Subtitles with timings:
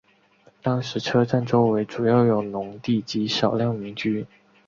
[0.63, 4.25] 当时车站周围主要有农地及少量民居。